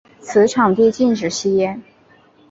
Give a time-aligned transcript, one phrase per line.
[0.19, 1.79] 此场地禁止吸烟。